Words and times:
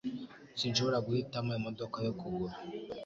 Sinshobora 0.59 0.97
guhitamo 1.05 1.49
imodoka 1.59 1.97
yo 2.07 2.13
kugura 2.19 2.55